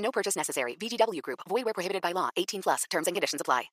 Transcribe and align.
No 0.00 0.10
purchase 0.10 0.36
necessary. 0.36 0.76
VGW 0.76 1.22
Group. 1.22 1.40
Void 1.48 1.64
where 1.64 1.74
prohibited 1.74 2.02
by 2.02 2.12
law. 2.12 2.28
18 2.36 2.62
plus. 2.62 2.84
Terms 2.90 3.06
and 3.06 3.14
conditions 3.14 3.40
apply. 3.40 3.70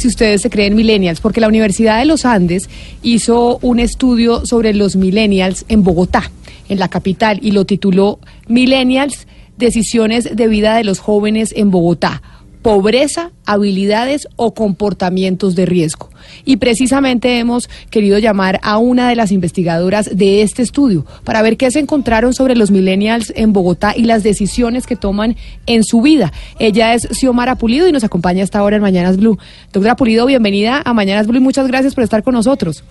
si 0.00 0.08
ustedes 0.08 0.40
se 0.40 0.48
creen 0.48 0.74
millennials, 0.74 1.20
porque 1.20 1.42
la 1.42 1.48
Universidad 1.48 1.98
de 1.98 2.06
los 2.06 2.24
Andes 2.24 2.70
hizo 3.02 3.58
un 3.60 3.78
estudio 3.78 4.46
sobre 4.46 4.72
los 4.72 4.96
millennials 4.96 5.66
en 5.68 5.84
Bogotá, 5.84 6.30
en 6.70 6.78
la 6.78 6.88
capital, 6.88 7.38
y 7.42 7.50
lo 7.50 7.66
tituló 7.66 8.18
Millennials, 8.48 9.26
decisiones 9.58 10.34
de 10.34 10.48
vida 10.48 10.74
de 10.74 10.84
los 10.84 11.00
jóvenes 11.00 11.52
en 11.54 11.70
Bogotá. 11.70 12.22
Pobreza, 12.62 13.30
habilidades 13.46 14.28
o 14.36 14.54
comportamientos 14.54 15.54
de 15.54 15.66
riesgo. 15.66 16.10
Y 16.44 16.56
precisamente 16.56 17.38
hemos 17.38 17.68
querido 17.90 18.18
llamar 18.18 18.60
a 18.62 18.78
una 18.78 19.08
de 19.08 19.16
las 19.16 19.32
investigadoras 19.32 20.10
de 20.14 20.42
este 20.42 20.62
estudio 20.62 21.06
para 21.24 21.42
ver 21.42 21.56
qué 21.56 21.70
se 21.70 21.78
encontraron 21.78 22.34
sobre 22.34 22.54
los 22.54 22.70
millennials 22.70 23.32
en 23.34 23.52
Bogotá 23.52 23.94
y 23.96 24.04
las 24.04 24.22
decisiones 24.22 24.86
que 24.86 24.96
toman 24.96 25.36
en 25.66 25.84
su 25.84 26.02
vida. 26.02 26.32
Ella 26.58 26.94
es 26.94 27.08
Xiomara 27.10 27.56
Pulido 27.56 27.88
y 27.88 27.92
nos 27.92 28.04
acompaña 28.04 28.44
hasta 28.44 28.58
ahora 28.58 28.76
en 28.76 28.82
Mañanas 28.82 29.16
Blue. 29.16 29.38
Doctora 29.72 29.96
Pulido, 29.96 30.26
bienvenida 30.26 30.82
a 30.84 30.92
Mañanas 30.92 31.26
Blue 31.26 31.38
y 31.38 31.42
muchas 31.42 31.66
gracias 31.66 31.94
por 31.94 32.04
estar 32.04 32.22
con 32.22 32.34
nosotros. 32.34 32.84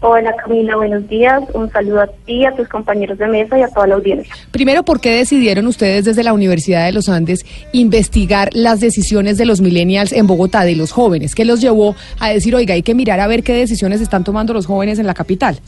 Hola 0.00 0.32
Camila, 0.36 0.76
buenos 0.76 1.08
días. 1.08 1.42
Un 1.54 1.70
saludo 1.70 2.02
a 2.02 2.06
ti, 2.06 2.44
a 2.44 2.54
tus 2.54 2.68
compañeros 2.68 3.18
de 3.18 3.26
mesa 3.26 3.58
y 3.58 3.62
a 3.62 3.68
toda 3.68 3.88
la 3.88 3.96
audiencia. 3.96 4.32
Primero, 4.52 4.84
¿por 4.84 5.00
qué 5.00 5.10
decidieron 5.10 5.66
ustedes 5.66 6.04
desde 6.04 6.22
la 6.22 6.32
Universidad 6.32 6.86
de 6.86 6.92
los 6.92 7.08
Andes 7.08 7.44
investigar 7.72 8.50
las 8.52 8.78
decisiones 8.78 9.38
de 9.38 9.46
los 9.46 9.60
millennials 9.60 10.12
en 10.12 10.28
Bogotá, 10.28 10.64
de 10.64 10.76
los 10.76 10.92
jóvenes? 10.92 11.34
¿Qué 11.34 11.44
los 11.44 11.60
llevó 11.60 11.96
a 12.20 12.30
decir, 12.30 12.54
oiga, 12.54 12.74
hay 12.74 12.82
que 12.82 12.94
mirar 12.94 13.18
a 13.18 13.26
ver 13.26 13.42
qué 13.42 13.54
decisiones 13.54 14.00
están 14.00 14.22
tomando 14.22 14.52
los 14.52 14.66
jóvenes 14.66 15.00
en 15.00 15.06
la 15.06 15.14
capital? 15.14 15.58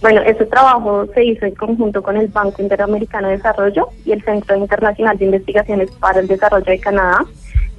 Bueno, 0.00 0.22
este 0.22 0.46
trabajo 0.46 1.06
se 1.12 1.24
hizo 1.24 1.44
en 1.44 1.54
conjunto 1.56 2.02
con 2.02 2.16
el 2.16 2.28
Banco 2.28 2.62
Interamericano 2.62 3.28
de 3.28 3.36
Desarrollo 3.36 3.88
y 4.04 4.12
el 4.12 4.22
Centro 4.22 4.56
Internacional 4.56 5.18
de 5.18 5.26
Investigaciones 5.26 5.90
para 5.98 6.20
el 6.20 6.28
Desarrollo 6.28 6.64
de 6.64 6.78
Canadá. 6.78 7.26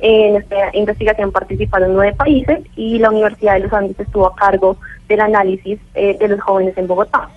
En 0.02 0.36
esta 0.36 0.76
investigación 0.76 1.32
participaron 1.32 1.94
nueve 1.94 2.14
países 2.14 2.62
y 2.76 2.98
la 2.98 3.12
Universidad 3.12 3.54
de 3.54 3.60
los 3.62 3.74
Andes 3.74 4.00
estuvo 4.00 4.26
a 4.26 4.36
cargo 4.36 4.78
del 5.08 5.22
análisis 5.22 5.80
eh, 5.94 6.18
de 6.18 6.28
los 6.28 6.42
jóvenes 6.42 6.76
en 6.76 6.88
Bogotá. 6.88 7.30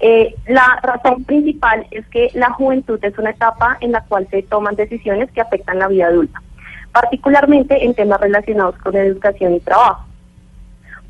Eh, 0.00 0.34
la 0.46 0.80
razón 0.82 1.24
principal 1.24 1.86
es 1.90 2.06
que 2.06 2.30
la 2.32 2.50
juventud 2.50 2.98
es 3.02 3.18
una 3.18 3.30
etapa 3.30 3.76
en 3.80 3.92
la 3.92 4.02
cual 4.04 4.26
se 4.30 4.42
toman 4.42 4.74
decisiones 4.74 5.30
que 5.32 5.42
afectan 5.42 5.80
la 5.80 5.88
vida 5.88 6.06
adulta, 6.06 6.40
particularmente 6.92 7.84
en 7.84 7.92
temas 7.92 8.20
relacionados 8.20 8.76
con 8.78 8.96
educación 8.96 9.56
y 9.56 9.60
trabajo. 9.60 10.06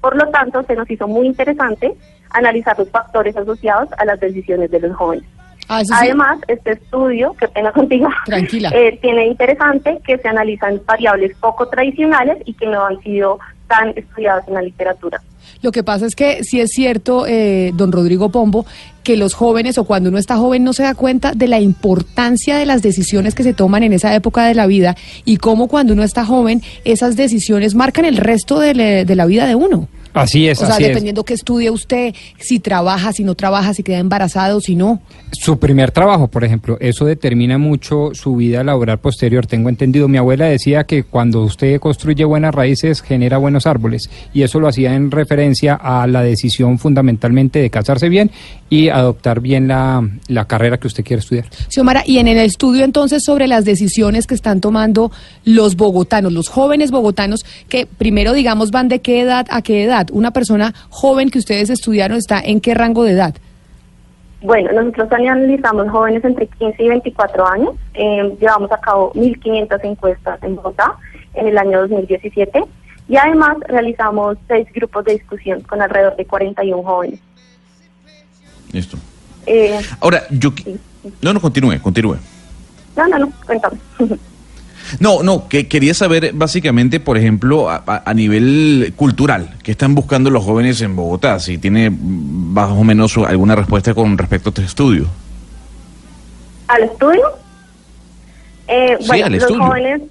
Por 0.00 0.16
lo 0.16 0.28
tanto, 0.30 0.64
se 0.64 0.74
nos 0.74 0.90
hizo 0.90 1.06
muy 1.06 1.28
interesante 1.28 1.94
analizar 2.30 2.76
los 2.76 2.90
factores 2.90 3.36
asociados 3.36 3.88
a 3.98 4.04
las 4.04 4.18
decisiones 4.18 4.70
de 4.70 4.80
los 4.80 4.96
jóvenes. 4.96 5.37
Ah, 5.68 5.82
sí. 5.84 5.92
Además, 5.94 6.38
este 6.48 6.72
estudio, 6.72 7.34
que 7.38 7.46
pena 7.48 7.70
contigo, 7.72 8.08
Tranquila. 8.24 8.70
eh, 8.74 8.98
tiene 9.02 9.26
interesante 9.26 9.98
que 10.06 10.16
se 10.18 10.28
analizan 10.28 10.80
variables 10.86 11.36
poco 11.40 11.68
tradicionales 11.68 12.38
y 12.46 12.54
que 12.54 12.66
no 12.66 12.84
han 12.86 13.00
sido 13.02 13.38
tan 13.68 13.90
estudiadas 13.96 14.48
en 14.48 14.54
la 14.54 14.62
literatura. 14.62 15.20
Lo 15.60 15.72
que 15.72 15.82
pasa 15.82 16.06
es 16.06 16.14
que 16.14 16.42
sí 16.44 16.60
es 16.60 16.70
cierto, 16.70 17.26
eh, 17.26 17.72
don 17.74 17.90
Rodrigo 17.92 18.30
Pombo, 18.30 18.64
que 19.02 19.16
los 19.16 19.34
jóvenes 19.34 19.76
o 19.76 19.84
cuando 19.84 20.08
uno 20.08 20.18
está 20.18 20.36
joven 20.36 20.62
no 20.64 20.72
se 20.72 20.84
da 20.84 20.94
cuenta 20.94 21.32
de 21.34 21.48
la 21.48 21.58
importancia 21.60 22.56
de 22.56 22.64
las 22.66 22.80
decisiones 22.82 23.34
que 23.34 23.42
se 23.42 23.54
toman 23.54 23.82
en 23.82 23.92
esa 23.92 24.14
época 24.14 24.44
de 24.44 24.54
la 24.54 24.66
vida 24.66 24.94
y 25.24 25.38
cómo 25.38 25.66
cuando 25.68 25.92
uno 25.94 26.02
está 26.04 26.24
joven 26.24 26.62
esas 26.84 27.16
decisiones 27.16 27.74
marcan 27.74 28.04
el 28.04 28.16
resto 28.18 28.60
de, 28.60 28.74
le- 28.74 29.04
de 29.04 29.16
la 29.16 29.26
vida 29.26 29.46
de 29.46 29.54
uno. 29.54 29.88
Así 30.18 30.48
es, 30.48 30.58
o 30.58 30.66
sea, 30.66 30.74
así 30.74 30.82
es. 30.84 30.88
dependiendo 30.88 31.24
qué 31.24 31.34
estudia 31.34 31.72
usted, 31.72 32.14
si 32.38 32.58
trabaja, 32.58 33.12
si 33.12 33.24
no 33.24 33.34
trabaja, 33.34 33.74
si 33.74 33.82
queda 33.82 33.98
embarazado, 33.98 34.60
si 34.60 34.74
no. 34.74 35.00
Su 35.32 35.58
primer 35.58 35.90
trabajo, 35.90 36.28
por 36.28 36.44
ejemplo, 36.44 36.76
eso 36.80 37.04
determina 37.04 37.58
mucho 37.58 38.10
su 38.14 38.36
vida 38.36 38.64
laboral 38.64 38.98
posterior. 38.98 39.46
Tengo 39.46 39.68
entendido, 39.68 40.08
mi 40.08 40.18
abuela 40.18 40.46
decía 40.46 40.84
que 40.84 41.04
cuando 41.04 41.42
usted 41.42 41.78
construye 41.80 42.24
buenas 42.24 42.54
raíces 42.54 43.02
genera 43.02 43.38
buenos 43.38 43.66
árboles 43.66 44.10
y 44.32 44.42
eso 44.42 44.60
lo 44.60 44.68
hacía 44.68 44.94
en 44.94 45.10
referencia 45.10 45.74
a 45.74 46.06
la 46.06 46.22
decisión 46.22 46.78
fundamentalmente 46.78 47.60
de 47.60 47.70
casarse 47.70 48.08
bien 48.08 48.30
y 48.70 48.88
adoptar 48.88 49.40
bien 49.40 49.68
la, 49.68 50.06
la 50.28 50.46
carrera 50.46 50.78
que 50.78 50.86
usted 50.86 51.04
quiere 51.04 51.20
estudiar. 51.20 51.46
Xiomara, 51.68 52.02
y 52.06 52.18
en 52.18 52.28
el 52.28 52.38
estudio 52.38 52.84
entonces 52.84 53.24
sobre 53.24 53.46
las 53.46 53.64
decisiones 53.64 54.26
que 54.26 54.34
están 54.34 54.60
tomando 54.60 55.10
los 55.44 55.76
bogotanos, 55.76 56.32
los 56.32 56.48
jóvenes 56.48 56.90
bogotanos, 56.90 57.44
que 57.68 57.86
primero 57.86 58.32
digamos 58.32 58.70
van 58.70 58.88
de 58.88 59.00
qué 59.00 59.20
edad 59.20 59.46
a 59.50 59.62
qué 59.62 59.84
edad. 59.84 60.07
Una 60.12 60.30
persona 60.30 60.74
joven 60.88 61.30
que 61.30 61.38
ustedes 61.38 61.70
estudiaron 61.70 62.18
está 62.18 62.40
en 62.40 62.60
qué 62.60 62.74
rango 62.74 63.04
de 63.04 63.12
edad. 63.12 63.34
Bueno, 64.40 64.70
nosotros 64.72 65.10
analizamos 65.12 65.90
jóvenes 65.90 66.24
entre 66.24 66.46
15 66.46 66.82
y 66.82 66.88
24 66.88 67.46
años. 67.46 67.70
Eh, 67.94 68.36
llevamos 68.40 68.70
a 68.70 68.78
cabo 68.78 69.12
1.500 69.14 69.80
encuestas 69.82 70.42
en 70.42 70.56
Bogotá 70.56 70.96
en 71.34 71.48
el 71.48 71.58
año 71.58 71.80
2017 71.80 72.62
y 73.08 73.16
además 73.16 73.56
realizamos 73.66 74.36
seis 74.46 74.68
grupos 74.72 75.04
de 75.06 75.14
discusión 75.14 75.60
con 75.62 75.82
alrededor 75.82 76.14
de 76.16 76.24
41 76.24 76.82
jóvenes. 76.82 77.20
Listo. 78.72 78.96
Eh, 79.46 79.80
Ahora, 80.00 80.22
yo... 80.30 80.52
Sí. 80.62 80.78
No, 81.22 81.32
no, 81.32 81.40
continúe, 81.40 81.80
continúe. 81.80 82.16
no, 82.96 83.08
no, 83.08 83.18
no, 83.18 83.32
cuéntame. 83.46 83.78
No, 85.00 85.22
no, 85.22 85.48
que 85.48 85.68
quería 85.68 85.94
saber 85.94 86.32
básicamente, 86.34 87.00
por 87.00 87.16
ejemplo, 87.18 87.68
a, 87.70 87.82
a- 88.04 88.14
nivel 88.14 88.92
cultural, 88.96 89.54
¿qué 89.62 89.72
están 89.72 89.94
buscando 89.94 90.30
los 90.30 90.44
jóvenes 90.44 90.80
en 90.80 90.96
Bogotá? 90.96 91.38
Si 91.40 91.58
tiene 91.58 91.90
más 91.90 92.70
o 92.70 92.84
menos 92.84 93.16
alguna 93.18 93.54
respuesta 93.54 93.94
con 93.94 94.16
respecto 94.18 94.48
a 94.48 94.52
este 94.52 94.64
estudio. 94.64 95.06
¿Al 96.68 96.82
estudio? 96.84 97.22
Eh, 98.66 98.96
Sí, 99.00 99.06
bueno, 99.08 99.26
al 99.26 99.32
los 99.32 99.42
estudio. 99.42 99.62
jóvenes 99.64 100.02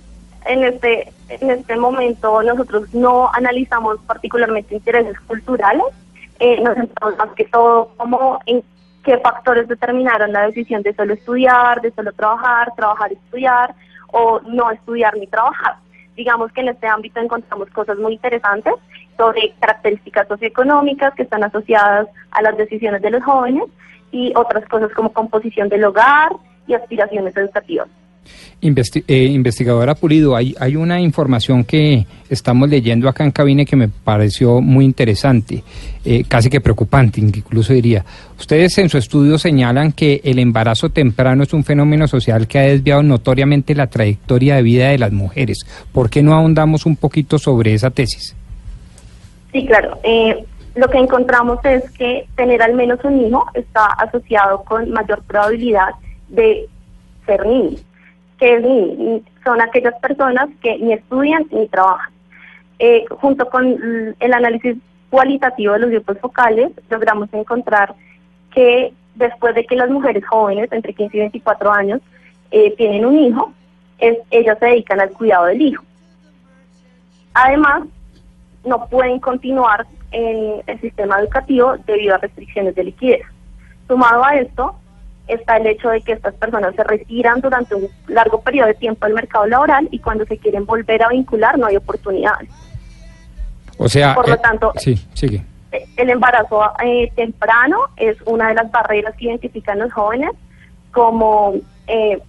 en 0.45 0.63
este, 0.63 1.11
en 1.29 1.49
este 1.51 1.75
momento 1.75 2.41
nosotros 2.41 2.93
no 2.93 3.29
analizamos 3.33 3.97
particularmente 4.07 4.75
intereses 4.75 5.19
culturales, 5.27 5.83
eh, 6.39 6.61
nos 6.63 6.75
centramos 6.75 7.17
más 7.17 7.29
que 7.35 7.45
todo 7.45 7.91
como 7.97 8.39
en 8.45 8.63
qué 9.03 9.17
factores 9.19 9.67
determinaron 9.67 10.31
la 10.31 10.47
decisión 10.47 10.81
de 10.83 10.93
solo 10.95 11.13
estudiar, 11.13 11.81
de 11.81 11.91
solo 11.91 12.11
trabajar, 12.13 12.73
trabajar 12.75 13.11
y 13.11 13.15
estudiar, 13.15 13.73
o 14.07 14.39
no 14.41 14.71
estudiar 14.71 15.15
ni 15.17 15.27
trabajar. 15.27 15.75
Digamos 16.15 16.51
que 16.51 16.61
en 16.61 16.69
este 16.69 16.87
ámbito 16.87 17.19
encontramos 17.19 17.69
cosas 17.69 17.97
muy 17.97 18.13
interesantes 18.13 18.73
sobre 19.17 19.53
características 19.59 20.27
socioeconómicas 20.27 21.13
que 21.15 21.23
están 21.23 21.43
asociadas 21.43 22.07
a 22.31 22.41
las 22.41 22.57
decisiones 22.57 23.01
de 23.01 23.11
los 23.11 23.23
jóvenes 23.23 23.65
y 24.11 24.33
otras 24.35 24.67
cosas 24.67 24.91
como 24.93 25.13
composición 25.13 25.69
del 25.69 25.85
hogar 25.85 26.31
y 26.65 26.73
aspiraciones 26.73 27.35
educativas. 27.37 27.87
Eh, 28.59 29.23
investigadora 29.25 29.93
Pulido, 29.93 30.35
hay, 30.35 30.55
hay 30.59 30.75
una 30.75 30.99
información 30.99 31.63
que 31.63 32.07
estamos 32.27 32.67
leyendo 32.67 33.07
acá 33.07 33.23
en 33.23 33.29
cabine 33.29 33.67
que 33.67 33.75
me 33.75 33.87
pareció 33.87 34.61
muy 34.61 34.83
interesante, 34.83 35.63
eh, 36.03 36.23
casi 36.27 36.49
que 36.49 36.59
preocupante, 36.59 37.21
incluso 37.21 37.73
diría. 37.73 38.03
Ustedes 38.39 38.75
en 38.79 38.89
su 38.89 38.97
estudio 38.97 39.37
señalan 39.37 39.91
que 39.91 40.21
el 40.23 40.39
embarazo 40.39 40.89
temprano 40.89 41.43
es 41.43 41.53
un 41.53 41.63
fenómeno 41.63 42.07
social 42.07 42.47
que 42.47 42.57
ha 42.57 42.63
desviado 42.63 43.03
notoriamente 43.03 43.75
la 43.75 43.87
trayectoria 43.87 44.55
de 44.55 44.63
vida 44.63 44.89
de 44.89 44.97
las 44.97 45.11
mujeres. 45.11 45.59
¿Por 45.91 46.09
qué 46.09 46.23
no 46.23 46.33
ahondamos 46.33 46.87
un 46.87 46.95
poquito 46.95 47.37
sobre 47.37 47.75
esa 47.75 47.91
tesis? 47.91 48.35
Sí, 49.51 49.65
claro. 49.67 49.99
Eh, 50.03 50.35
lo 50.75 50.89
que 50.89 50.97
encontramos 50.97 51.63
es 51.63 51.89
que 51.91 52.27
tener 52.35 52.61
al 52.63 52.73
menos 52.73 52.99
un 53.03 53.21
hijo 53.21 53.45
está 53.53 53.85
asociado 53.85 54.63
con 54.63 54.89
mayor 54.89 55.21
probabilidad 55.23 55.89
de 56.27 56.67
ser 57.27 57.45
niño. 57.45 57.77
Que 58.37 59.21
son 59.43 59.61
aquellas 59.61 59.95
personas 59.99 60.49
que 60.61 60.77
ni 60.77 60.93
estudian 60.93 61.45
ni 61.51 61.67
trabajan. 61.67 62.11
Eh, 62.79 63.05
junto 63.09 63.49
con 63.49 63.65
el 64.19 64.33
análisis 64.33 64.77
cualitativo 65.09 65.73
de 65.73 65.79
los 65.79 65.89
grupos 65.89 66.19
focales, 66.19 66.71
logramos 66.89 67.33
encontrar 67.33 67.95
que 68.53 68.93
después 69.15 69.55
de 69.55 69.65
que 69.65 69.75
las 69.75 69.89
mujeres 69.89 70.25
jóvenes, 70.25 70.71
entre 70.71 70.93
15 70.93 71.17
y 71.17 71.19
24 71.21 71.71
años, 71.71 72.01
eh, 72.51 72.73
tienen 72.77 73.05
un 73.05 73.17
hijo, 73.17 73.51
es- 73.97 74.19
ellas 74.29 74.57
se 74.59 74.65
dedican 74.67 74.99
al 74.99 75.11
cuidado 75.11 75.45
del 75.45 75.61
hijo. 75.61 75.83
Además, 77.33 77.83
no 78.63 78.87
pueden 78.87 79.19
continuar 79.19 79.85
en 80.11 80.61
el 80.67 80.81
sistema 80.81 81.19
educativo 81.19 81.75
debido 81.85 82.15
a 82.15 82.17
restricciones 82.19 82.75
de 82.75 82.83
liquidez. 82.85 83.21
Sumado 83.87 84.23
a 84.23 84.35
esto, 84.35 84.75
está 85.27 85.57
el 85.57 85.67
hecho 85.67 85.89
de 85.89 86.01
que 86.01 86.13
estas 86.13 86.33
personas 86.35 86.75
se 86.75 86.83
retiran 86.83 87.41
durante 87.41 87.75
un 87.75 87.87
largo 88.07 88.41
periodo 88.41 88.67
de 88.67 88.75
tiempo 88.75 89.05
del 89.05 89.15
mercado 89.15 89.45
laboral 89.45 89.87
y 89.91 89.99
cuando 89.99 90.25
se 90.25 90.37
quieren 90.37 90.65
volver 90.65 91.03
a 91.03 91.09
vincular 91.09 91.57
no 91.57 91.67
hay 91.67 91.75
oportunidades. 91.75 92.49
O 93.77 93.87
sea, 93.87 94.15
Por 94.15 94.27
lo 94.27 94.35
eh, 94.35 94.39
tanto, 94.41 94.73
sí, 94.77 94.95
sigue. 95.13 95.43
El 95.97 96.09
embarazo 96.09 96.61
eh, 96.83 97.11
temprano 97.15 97.77
es 97.97 98.17
una 98.25 98.49
de 98.49 98.55
las 98.55 98.71
barreras 98.71 99.15
que 99.15 99.25
identifican 99.25 99.79
los 99.79 99.91
jóvenes 99.93 100.31
como 100.91 101.53
eh, 101.85 102.19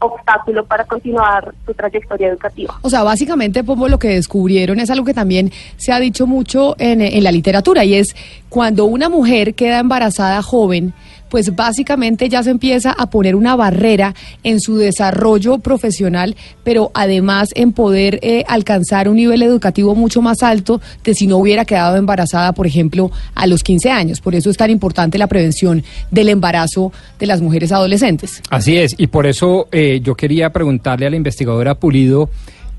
obstáculo 0.00 0.64
para 0.64 0.84
continuar 0.84 1.54
su 1.64 1.74
trayectoria 1.74 2.28
educativa. 2.28 2.78
O 2.82 2.90
sea, 2.90 3.02
básicamente, 3.02 3.62
Pombo, 3.62 3.88
lo 3.88 3.98
que 3.98 4.08
descubrieron 4.08 4.80
es 4.80 4.90
algo 4.90 5.04
que 5.04 5.14
también 5.14 5.52
se 5.76 5.92
ha 5.92 6.00
dicho 6.00 6.26
mucho 6.26 6.74
en, 6.78 7.00
en 7.02 7.22
la 7.22 7.30
literatura 7.30 7.84
y 7.84 7.94
es 7.94 8.16
cuando 8.48 8.86
una 8.86 9.08
mujer 9.08 9.54
queda 9.54 9.78
embarazada 9.78 10.42
joven, 10.42 10.94
pues 11.30 11.54
básicamente 11.54 12.28
ya 12.28 12.42
se 12.42 12.50
empieza 12.50 12.92
a 12.92 13.08
poner 13.08 13.34
una 13.34 13.56
barrera 13.56 14.14
en 14.42 14.60
su 14.60 14.76
desarrollo 14.76 15.58
profesional, 15.58 16.36
pero 16.64 16.90
además 16.92 17.48
en 17.54 17.72
poder 17.72 18.18
eh, 18.22 18.44
alcanzar 18.48 19.08
un 19.08 19.16
nivel 19.16 19.42
educativo 19.42 19.94
mucho 19.94 20.20
más 20.20 20.42
alto 20.42 20.80
de 21.04 21.14
si 21.14 21.26
no 21.26 21.38
hubiera 21.38 21.64
quedado 21.64 21.96
embarazada, 21.96 22.52
por 22.52 22.66
ejemplo, 22.66 23.10
a 23.34 23.46
los 23.46 23.62
15 23.62 23.90
años. 23.90 24.20
Por 24.20 24.34
eso 24.34 24.50
es 24.50 24.56
tan 24.56 24.70
importante 24.70 25.16
la 25.16 25.28
prevención 25.28 25.82
del 26.10 26.28
embarazo 26.28 26.92
de 27.18 27.26
las 27.26 27.40
mujeres 27.40 27.72
adolescentes. 27.72 28.42
Así 28.50 28.76
es, 28.76 28.94
y 28.98 29.06
por 29.06 29.26
eso 29.26 29.68
eh, 29.72 30.00
yo 30.02 30.14
quería 30.14 30.50
preguntarle 30.50 31.06
a 31.06 31.10
la 31.10 31.16
investigadora 31.16 31.74
Pulido. 31.76 32.28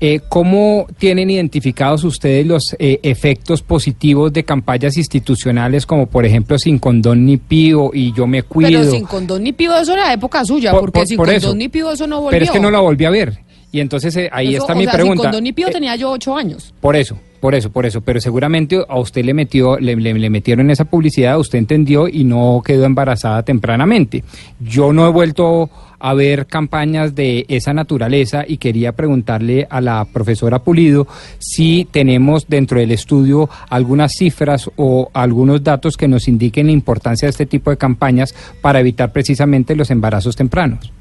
Eh, 0.00 0.20
¿Cómo 0.28 0.86
tienen 0.98 1.30
identificados 1.30 2.02
ustedes 2.02 2.44
los 2.46 2.74
eh, 2.78 2.98
efectos 3.04 3.62
positivos 3.62 4.32
de 4.32 4.44
campañas 4.44 4.96
institucionales 4.96 5.86
como 5.86 6.06
por 6.06 6.26
ejemplo 6.26 6.58
sin 6.58 6.78
condón 6.80 7.24
ni 7.24 7.36
pío 7.36 7.90
y 7.94 8.12
yo 8.12 8.26
me 8.26 8.42
cuido? 8.42 8.80
Pero 8.80 8.90
sin 8.90 9.04
condón 9.04 9.44
ni 9.44 9.52
pido, 9.52 9.76
eso 9.78 9.92
era 9.92 10.12
época 10.12 10.44
suya, 10.44 10.72
Por- 10.72 10.80
porque 10.80 11.00
por- 11.00 11.06
sin 11.06 11.16
por 11.16 11.26
condón 11.26 11.42
eso. 11.44 11.54
ni 11.54 11.68
pido, 11.68 11.92
eso 11.92 12.06
no 12.06 12.16
volvió. 12.20 12.30
Pero 12.30 12.44
es 12.44 12.50
que 12.50 12.60
no 12.60 12.70
la 12.70 12.80
volví 12.80 13.04
a 13.04 13.10
ver. 13.10 13.38
Y 13.70 13.80
entonces 13.80 14.14
eh, 14.16 14.28
ahí 14.32 14.54
Eso, 14.54 14.64
está 14.64 14.72
o 14.74 14.76
mi 14.76 14.84
sea, 14.84 14.92
pregunta. 14.92 15.22
Sin 15.22 15.30
condón 15.30 15.44
ni 15.44 15.52
pío 15.52 15.68
Eh, 15.68 15.72
tenía 15.72 15.94
yo 15.96 16.10
ocho 16.10 16.36
años. 16.36 16.74
Por 16.80 16.96
eso, 16.96 17.16
por 17.42 17.56
eso, 17.56 17.70
por 17.70 17.84
eso. 17.86 18.00
Pero 18.02 18.20
seguramente 18.20 18.80
a 18.88 18.98
usted 19.00 19.24
le 19.24 19.34
metió, 19.34 19.76
le, 19.78 19.96
le- 19.96 20.14
le 20.14 20.30
metieron 20.30 20.70
esa 20.70 20.84
publicidad, 20.84 21.38
usted 21.40 21.58
entendió 21.58 22.06
y 22.06 22.22
no 22.22 22.62
quedó 22.64 22.84
embarazada 22.84 23.42
tempranamente. 23.42 24.22
Yo 24.60 24.92
no 24.92 25.06
he 25.08 25.10
vuelto 25.10 25.68
a 25.98 26.14
ver 26.14 26.46
campañas 26.46 27.14
de 27.16 27.44
esa 27.48 27.72
naturaleza 27.72 28.44
y 28.46 28.58
quería 28.58 28.92
preguntarle 28.92 29.66
a 29.68 29.80
la 29.80 30.04
profesora 30.04 30.60
Pulido 30.60 31.06
si 31.38 31.84
tenemos 31.90 32.46
dentro 32.48 32.78
del 32.78 32.92
estudio 32.92 33.48
algunas 33.68 34.12
cifras 34.18 34.70
o 34.76 35.10
algunos 35.12 35.62
datos 35.64 35.96
que 35.96 36.06
nos 36.08 36.28
indiquen 36.28 36.66
la 36.66 36.72
importancia 36.72 37.26
de 37.26 37.30
este 37.30 37.46
tipo 37.46 37.70
de 37.70 37.76
campañas 37.76 38.34
para 38.60 38.78
evitar 38.80 39.12
precisamente 39.12 39.74
los 39.76 39.90
embarazos 39.90 40.36
tempranos. 40.36 40.92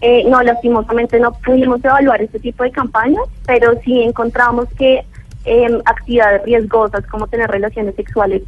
Eh, 0.00 0.24
no, 0.28 0.42
lastimosamente 0.42 1.18
no 1.18 1.32
pudimos 1.44 1.82
evaluar 1.84 2.20
este 2.20 2.38
tipo 2.38 2.64
de 2.64 2.70
campañas, 2.70 3.22
pero 3.46 3.72
sí 3.84 4.02
encontramos 4.02 4.66
que 4.78 5.00
em, 5.46 5.80
actividades 5.84 6.44
riesgosas 6.44 7.06
como 7.06 7.26
tener 7.26 7.50
relaciones 7.50 7.94
sexuales 7.94 8.42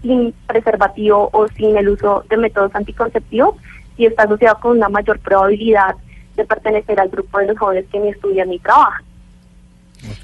sin 0.00 0.34
preservativo 0.46 1.30
o 1.32 1.48
sin 1.48 1.76
el 1.76 1.88
uso 1.88 2.24
de 2.28 2.36
métodos 2.36 2.74
anticonceptivos 2.74 3.56
sí 3.96 4.06
está 4.06 4.24
asociado 4.24 4.58
con 4.60 4.76
una 4.76 4.88
mayor 4.88 5.18
probabilidad 5.20 5.94
de 6.36 6.44
pertenecer 6.44 6.98
al 6.98 7.08
grupo 7.08 7.38
de 7.38 7.48
los 7.48 7.58
jóvenes 7.58 7.86
que 7.90 8.00
ni 8.00 8.08
estudian 8.08 8.48
ni 8.48 8.58
trabajan. 8.58 9.04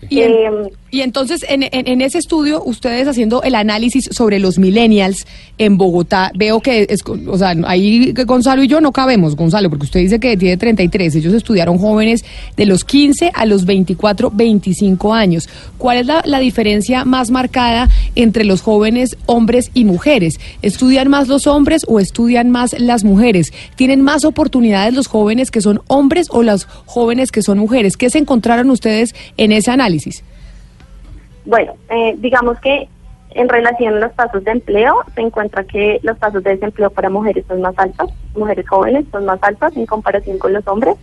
Y, 0.09 0.21
en- 0.21 0.33
Em, 0.33 0.69
y 0.91 1.01
entonces, 1.03 1.45
en, 1.49 1.63
en- 1.65 1.71
en 1.73 2.01
ese 2.01 2.19
estudio, 2.19 2.63
ustedes 2.65 3.09
haciendo 3.09 3.43
el 3.43 3.55
análisis 3.55 4.09
sobre 4.13 4.39
los 4.39 4.59
millennials 4.59 5.27
en 5.59 5.77
Bogotá, 5.77 6.31
veo 6.35 6.61
que, 6.61 6.87
es, 6.89 7.01
o 7.27 7.37
sea, 7.37 7.55
ahí 7.67 8.13
Gonzalo 8.27 8.63
y 8.63 8.69
yo 8.69 8.81
no 8.81 8.93
cabemos, 8.93 9.37
Gonzalo, 9.37 9.69
porque 9.69 9.85
usted 9.85 10.01
dice 10.01 10.19
que 10.21 10.37
tiene 10.37 10.57
33, 10.57 11.15
ellos 11.17 11.35
estudiaron 11.35 11.79
jóvenes 11.79 12.25
de 12.57 12.65
los 12.67 12.85
15 12.85 13.33
a 13.35 13.45
los 13.45 13.65
24, 13.67 14.31
25 14.33 15.13
años. 15.13 15.49
¿Cuál 15.79 15.99
es 15.99 16.07
la, 16.07 16.23
la 16.25 16.39
diferencia 16.39 17.05
más 17.05 17.31
marcada 17.31 17.89
entre 18.15 18.45
los 18.45 18.63
jóvenes 18.63 19.17
hombres 19.27 19.71
y 19.75 19.85
mujeres? 19.85 20.39
¿Estudian 20.63 21.09
más 21.09 21.29
los 21.29 21.47
hombres 21.47 21.83
o 21.89 22.01
estudian 22.01 22.51
más 22.51 22.79
las 22.79 23.05
mujeres? 23.05 23.53
¿Tienen 23.77 24.01
más 24.03 24.25
oportunidades 24.25 24.95
los 24.95 25.07
jóvenes 25.09 25.51
que 25.51 25.61
son 25.61 25.81
hombres 25.89 26.29
o 26.31 26.43
las 26.43 26.65
jóvenes 26.87 27.31
que 27.33 27.43
son 27.43 27.59
mujeres? 27.59 27.97
¿Qué 27.97 28.11
se 28.11 28.19
encontraron 28.19 28.71
ustedes 28.71 29.15
en 29.37 29.53
ese 29.53 29.71
análisis? 29.71 29.88
Bueno, 31.45 31.75
eh, 31.89 32.15
digamos 32.19 32.59
que 32.61 32.89
en 33.31 33.49
relación 33.49 33.95
a 33.95 34.01
los 34.01 34.13
pasos 34.13 34.43
de 34.45 34.53
empleo, 34.53 35.05
se 35.15 35.21
encuentra 35.21 35.65
que 35.65 36.01
los 36.03 36.17
pasos 36.19 36.43
de 36.43 36.51
desempleo 36.51 36.91
para 36.91 37.11
mujeres 37.11 37.45
son 37.47 37.61
más 37.61 37.75
altos, 37.79 38.11
mujeres 38.35 38.67
jóvenes 38.69 39.05
son 39.13 39.27
más 39.27 39.39
altas 39.43 39.77
en 39.77 39.87
comparación 39.87 40.39
con 40.39 40.53
los 40.53 40.67
hombres. 40.67 40.97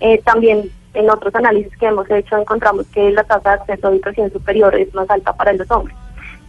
Eh, 0.00 0.20
también 0.24 0.70
en 0.94 1.10
otros 1.10 1.34
análisis 1.34 1.76
que 1.76 1.86
hemos 1.86 2.10
hecho 2.10 2.38
encontramos 2.38 2.86
que 2.88 3.10
la 3.10 3.24
tasa 3.24 3.50
de 3.50 3.56
acceso 3.56 3.88
a 3.88 3.90
educación 3.90 4.32
superior 4.32 4.74
es 4.74 4.92
más 4.94 5.08
alta 5.10 5.32
para 5.34 5.52
los 5.52 5.70
hombres. 5.70 5.96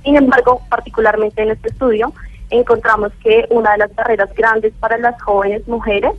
Sin 0.03 0.15
embargo, 0.15 0.61
particularmente 0.69 1.41
en 1.41 1.51
este 1.51 1.69
estudio, 1.69 2.13
encontramos 2.49 3.11
que 3.21 3.45
una 3.49 3.73
de 3.73 3.79
las 3.79 3.93
barreras 3.95 4.33
grandes 4.33 4.73
para 4.79 4.97
las 4.97 5.21
jóvenes 5.21 5.67
mujeres 5.67 6.13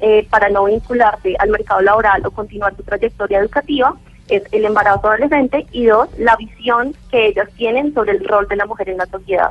eh, 0.00 0.26
para 0.30 0.48
no 0.48 0.64
vincularse 0.64 1.36
al 1.38 1.50
mercado 1.50 1.80
laboral 1.80 2.26
o 2.26 2.30
continuar 2.32 2.74
su 2.76 2.82
trayectoria 2.82 3.38
educativa 3.38 3.94
es 4.28 4.42
el 4.52 4.64
embarazo 4.64 5.08
adolescente 5.08 5.66
y 5.72 5.86
dos, 5.86 6.08
la 6.18 6.36
visión 6.36 6.94
que 7.10 7.28
ellas 7.28 7.48
tienen 7.56 7.94
sobre 7.94 8.12
el 8.12 8.24
rol 8.24 8.46
de 8.48 8.56
la 8.56 8.66
mujer 8.66 8.90
en 8.90 8.98
la 8.98 9.06
sociedad. 9.06 9.50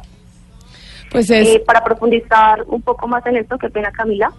Pues 1.12 1.30
es, 1.30 1.48
Eh, 1.48 1.64
para 1.66 1.84
profundizar 1.84 2.64
un 2.68 2.82
poco 2.82 3.08
más 3.08 3.26
en 3.26 3.38
esto, 3.38 3.58
qué 3.58 3.70
pena 3.70 3.92
Camila, 3.92 4.32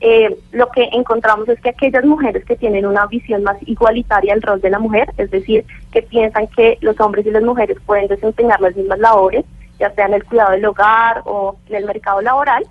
eh, 0.00 0.36
lo 0.52 0.68
que 0.70 0.88
encontramos 0.92 1.48
es 1.48 1.60
que 1.60 1.70
aquellas 1.70 2.04
mujeres 2.04 2.44
que 2.44 2.56
tienen 2.56 2.84
una 2.86 3.06
visión 3.06 3.42
más 3.42 3.56
igualitaria 3.66 4.34
del 4.34 4.42
rol 4.42 4.60
de 4.60 4.70
la 4.70 4.78
mujer, 4.78 5.08
es 5.16 5.30
decir, 5.30 5.64
que 5.92 6.02
piensan 6.02 6.46
que 6.48 6.76
los 6.80 6.98
hombres 7.00 7.24
y 7.26 7.30
las 7.30 7.42
mujeres 7.42 7.78
pueden 7.86 8.08
desempeñar 8.08 8.60
las 8.60 8.76
mismas 8.76 8.98
labores, 8.98 9.44
ya 9.78 9.90
sea 9.94 10.06
en 10.06 10.14
el 10.14 10.24
cuidado 10.24 10.52
del 10.52 10.64
hogar 10.66 11.22
o 11.24 11.56
en 11.68 11.76
el 11.76 11.84
mercado 11.86 12.20
laboral, 12.20 12.64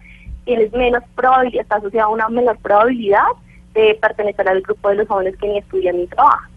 tienes 0.45 0.71
menos 0.73 1.03
probabilidad, 1.15 1.63
está 1.63 1.77
asociada 1.77 2.05
a 2.05 2.09
una 2.09 2.29
menor 2.29 2.57
probabilidad 2.59 3.25
de 3.73 3.97
pertenecer 3.99 4.47
al 4.47 4.61
grupo 4.61 4.89
de 4.89 4.95
los 4.95 5.07
jóvenes 5.07 5.35
que 5.37 5.47
ni 5.47 5.57
estudian 5.57 5.97
ni 5.97 6.07
trabajan. 6.07 6.52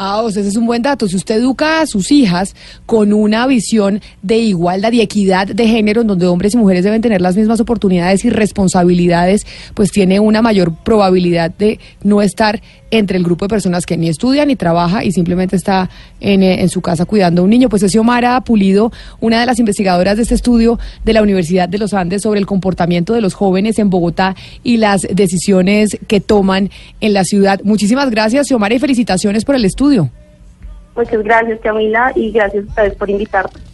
Ah, 0.00 0.22
o 0.22 0.30
sea, 0.30 0.40
ese 0.40 0.48
es 0.48 0.56
un 0.56 0.66
buen 0.66 0.82
dato. 0.82 1.06
Si 1.06 1.14
usted 1.14 1.36
educa 1.36 1.82
a 1.82 1.86
sus 1.86 2.10
hijas 2.10 2.56
con 2.86 3.12
una 3.12 3.46
visión 3.46 4.00
de 4.22 4.38
igualdad 4.38 4.92
y 4.92 5.02
equidad 5.02 5.46
de 5.46 5.68
género, 5.68 6.00
en 6.00 6.06
donde 6.06 6.26
hombres 6.26 6.54
y 6.54 6.56
mujeres 6.56 6.84
deben 6.84 7.02
tener 7.02 7.20
las 7.20 7.36
mismas 7.36 7.60
oportunidades 7.60 8.24
y 8.24 8.30
responsabilidades, 8.30 9.46
pues 9.74 9.92
tiene 9.92 10.18
una 10.18 10.40
mayor 10.40 10.74
probabilidad 10.74 11.50
de 11.50 11.78
no 12.02 12.22
estar 12.22 12.62
entre 12.90 13.18
el 13.18 13.22
grupo 13.22 13.44
de 13.44 13.50
personas 13.50 13.86
que 13.86 13.96
ni 13.96 14.08
estudia 14.08 14.44
ni 14.44 14.56
trabaja 14.56 15.04
y 15.04 15.12
simplemente 15.12 15.54
está 15.54 15.88
en, 16.18 16.42
eh, 16.42 16.68
su 16.68 16.80
casa 16.80 17.04
cuidando 17.04 17.42
a 17.42 17.44
un 17.44 17.50
niño. 17.50 17.68
Pues 17.68 17.82
es 17.82 17.92
Xiomara 17.92 18.40
Pulido, 18.40 18.90
una 19.20 19.38
de 19.38 19.46
las 19.46 19.58
investigadoras 19.58 20.16
de 20.16 20.22
este 20.22 20.34
estudio 20.34 20.78
de 21.04 21.12
la 21.12 21.22
Universidad 21.22 21.68
de 21.68 21.78
los 21.78 21.94
Andes 21.94 22.22
sobre 22.22 22.40
el 22.40 22.46
comportamiento 22.46 23.12
de 23.12 23.20
los 23.20 23.34
jóvenes 23.34 23.78
en 23.78 23.90
Bogotá 23.90 24.34
y 24.64 24.78
las 24.78 25.02
decisiones 25.02 25.98
que 26.08 26.20
toman 26.20 26.70
en 27.00 27.12
la 27.12 27.24
ciudad. 27.24 27.60
Muchísimas 27.64 28.10
gracias, 28.10 28.48
Xiomara, 28.48 28.74
y 28.74 28.78
felicitaciones 28.78 29.44
por 29.44 29.54
el 29.54 29.64
estudio. 29.64 29.89
Muchas 30.96 31.22
gracias 31.22 31.60
Camila 31.60 32.12
y 32.14 32.30
gracias 32.30 32.64
a 32.64 32.68
ustedes 32.68 32.94
por 32.94 33.10
invitarnos. 33.10 33.69